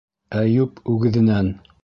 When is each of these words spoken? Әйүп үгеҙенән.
Әйүп 0.39 0.81
үгеҙенән. 0.95 1.55